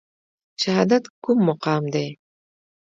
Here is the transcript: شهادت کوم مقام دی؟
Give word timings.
شهادت 0.61 1.03
کوم 1.23 1.39
مقام 1.49 1.83
دی؟ 1.93 2.07